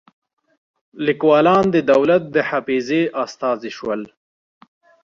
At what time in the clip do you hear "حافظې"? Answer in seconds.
2.49-3.03